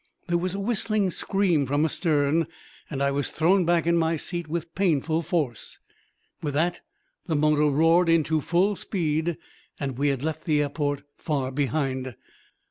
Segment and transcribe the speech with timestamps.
[0.25, 2.47] There was a whistling scream from astern
[2.89, 5.77] and I was thrown back in my seat with painful force.
[6.41, 6.81] With that,
[7.27, 9.37] the motor roared into full speed
[9.79, 12.15] and we had left the airport far behind.